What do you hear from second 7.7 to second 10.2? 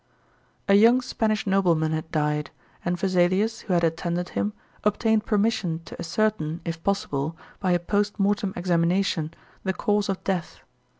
a post mortem examination, the cause